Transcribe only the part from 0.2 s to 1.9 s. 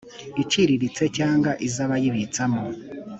iciriritse cyangwa iz